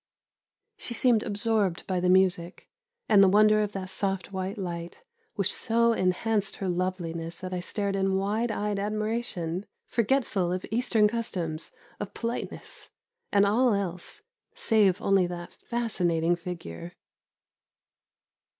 [0.77, 2.67] She seemed absorbed by the music,
[3.07, 5.03] and the wonder of that soft white light,
[5.35, 11.07] which so enhanced her loveliness that I stared in wide eyed admiration, forgetful of Eastern
[11.07, 12.89] customs, of politeness,
[13.31, 14.23] and all else,
[14.55, 16.93] save only that fascinating figure.